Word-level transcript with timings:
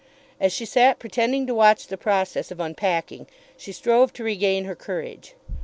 As 0.39 0.51
she 0.51 0.65
sat 0.65 0.97
pretending 0.97 1.45
to 1.45 1.53
watch 1.53 1.85
the 1.85 1.95
process 1.95 2.49
of 2.49 2.59
unpacking, 2.59 3.27
she 3.55 3.71
strove 3.71 4.11
to 4.13 4.23
regain 4.23 4.65
her 4.65 4.73
courage. 4.75 5.35